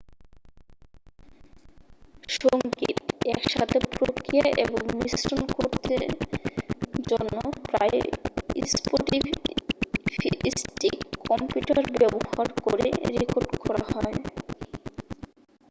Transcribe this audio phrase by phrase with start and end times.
[2.35, 2.97] সঙ্গীত
[3.31, 5.95] একসাথে প্রক্রিয়া এবং মিশ্রণ করতে
[7.09, 7.35] জন্য
[7.65, 10.95] প্রায়ই স্পফিস্টিক
[11.25, 14.17] কম্পিউটার ব্যবহার করে রেকর্ড করা হয়